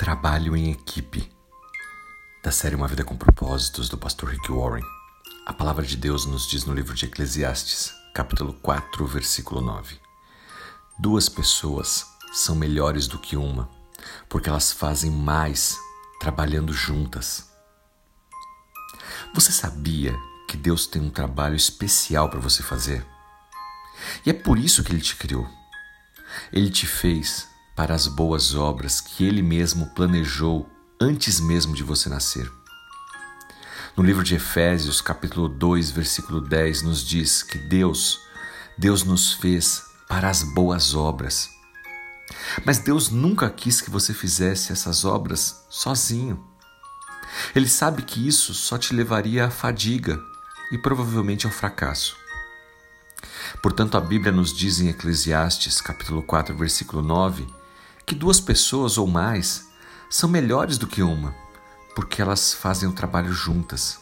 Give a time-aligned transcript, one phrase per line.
[0.00, 1.30] Trabalho em equipe.
[2.42, 4.82] Da série Uma Vida com Propósitos, do pastor Rick Warren.
[5.44, 10.00] A palavra de Deus nos diz no livro de Eclesiastes, capítulo 4, versículo 9.
[10.98, 13.68] Duas pessoas são melhores do que uma,
[14.26, 15.76] porque elas fazem mais
[16.18, 17.50] trabalhando juntas.
[19.34, 20.16] Você sabia
[20.48, 23.06] que Deus tem um trabalho especial para você fazer?
[24.24, 25.46] E é por isso que Ele te criou.
[26.50, 30.68] Ele te fez para as boas obras que Ele mesmo planejou
[31.00, 32.50] antes mesmo de você nascer.
[33.96, 38.20] No livro de Efésios, capítulo 2, versículo 10, nos diz que Deus,
[38.78, 41.48] Deus nos fez para as boas obras.
[42.64, 46.44] Mas Deus nunca quis que você fizesse essas obras sozinho.
[47.54, 50.18] Ele sabe que isso só te levaria à fadiga
[50.72, 52.16] e provavelmente ao fracasso.
[53.62, 57.46] Portanto, a Bíblia nos diz em Eclesiastes, capítulo 4, versículo 9,
[58.10, 59.68] que duas pessoas ou mais
[60.08, 61.32] são melhores do que uma,
[61.94, 64.00] porque elas fazem o trabalho juntas.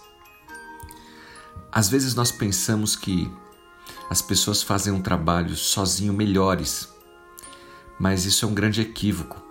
[1.71, 3.31] Às vezes nós pensamos que
[4.09, 6.89] as pessoas fazem um trabalho sozinho melhores,
[8.01, 9.43] mas isso é um grande equívoco.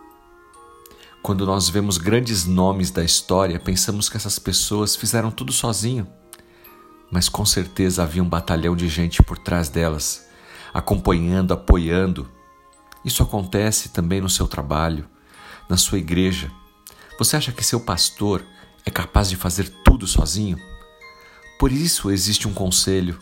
[1.22, 6.08] Quando nós vemos grandes nomes da história, pensamos que essas pessoas fizeram tudo sozinho,
[7.12, 10.28] mas com certeza havia um batalhão de gente por trás delas,
[10.74, 12.28] acompanhando, apoiando,
[13.08, 15.08] isso acontece também no seu trabalho,
[15.70, 16.52] na sua igreja.
[17.18, 18.44] Você acha que seu pastor
[18.86, 20.58] é capaz de fazer tudo sozinho?
[21.60, 23.18] Por isso existe um conselho,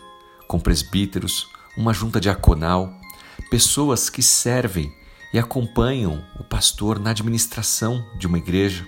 [0.47, 2.91] com presbíteros, uma junta diaconal,
[3.49, 4.91] pessoas que servem
[5.33, 8.85] e acompanham o pastor na administração de uma igreja.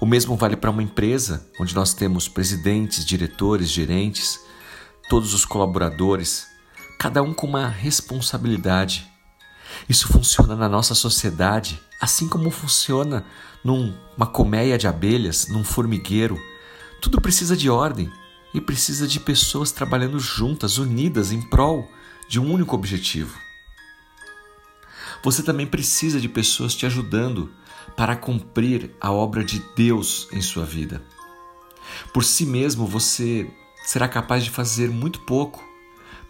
[0.00, 4.40] O mesmo vale para uma empresa, onde nós temos presidentes, diretores, gerentes,
[5.08, 6.46] todos os colaboradores,
[6.98, 9.09] cada um com uma responsabilidade.
[9.88, 13.24] Isso funciona na nossa sociedade, assim como funciona
[13.64, 16.38] numa colmeia de abelhas, num formigueiro.
[17.00, 18.10] Tudo precisa de ordem
[18.54, 21.88] e precisa de pessoas trabalhando juntas, unidas em prol
[22.28, 23.38] de um único objetivo.
[25.22, 27.52] Você também precisa de pessoas te ajudando
[27.96, 31.02] para cumprir a obra de Deus em sua vida.
[32.12, 33.50] Por si mesmo você
[33.84, 35.62] será capaz de fazer muito pouco,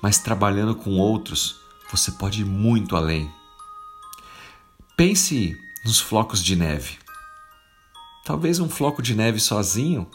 [0.03, 1.60] mas trabalhando com outros,
[1.91, 3.31] você pode ir muito além.
[5.00, 6.99] Pense nos flocos de neve.
[8.22, 10.06] Talvez um floco de neve sozinho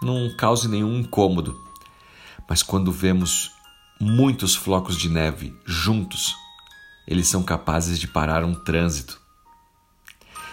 [0.00, 1.62] não cause nenhum incômodo,
[2.48, 3.52] mas quando vemos
[4.00, 6.34] muitos flocos de neve juntos,
[7.06, 9.20] eles são capazes de parar um trânsito.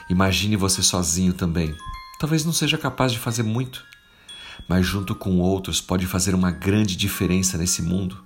[0.10, 1.74] Imagine você sozinho também.
[2.20, 3.82] Talvez não seja capaz de fazer muito,
[4.68, 8.22] mas junto com outros pode fazer uma grande diferença nesse mundo.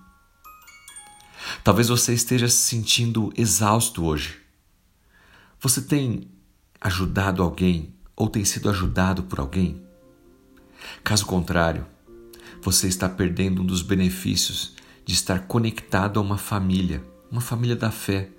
[1.64, 4.47] Talvez você esteja se sentindo exausto hoje
[5.67, 6.31] você tem
[6.79, 9.83] ajudado alguém ou tem sido ajudado por alguém?
[11.03, 11.85] Caso contrário,
[12.61, 17.91] você está perdendo um dos benefícios de estar conectado a uma família, uma família da
[17.91, 18.29] fé,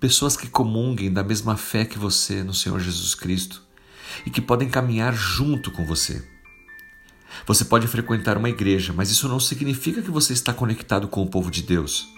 [0.00, 3.62] pessoas que comunguem da mesma fé que você no Senhor Jesus Cristo
[4.26, 6.28] e que podem caminhar junto com você.
[7.46, 11.30] Você pode frequentar uma igreja, mas isso não significa que você está conectado com o
[11.30, 12.08] povo de Deus.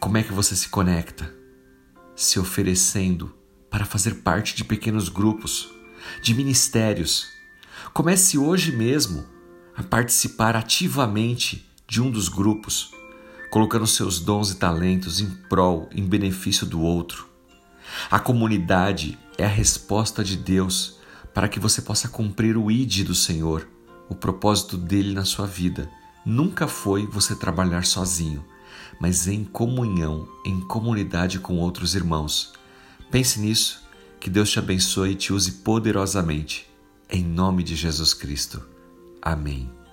[0.00, 1.43] Como é que você se conecta?
[2.14, 3.34] Se oferecendo
[3.70, 5.68] para fazer parte de pequenos grupos,
[6.22, 7.26] de ministérios.
[7.92, 9.26] Comece hoje mesmo
[9.76, 12.92] a participar ativamente de um dos grupos,
[13.50, 17.28] colocando seus dons e talentos em prol, em benefício do outro.
[18.10, 20.98] A comunidade é a resposta de Deus
[21.32, 23.68] para que você possa cumprir o ID do Senhor,
[24.08, 25.90] o propósito dele na sua vida.
[26.24, 28.44] Nunca foi você trabalhar sozinho,
[29.00, 32.52] mas em comunhão, em comunidade com outros irmãos.
[33.10, 33.82] Pense nisso,
[34.20, 36.68] que Deus te abençoe e te use poderosamente.
[37.10, 38.62] Em nome de Jesus Cristo.
[39.20, 39.83] Amém.